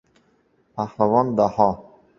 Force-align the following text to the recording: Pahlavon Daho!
Pahlavon 0.75 1.33
Daho! 1.37 1.69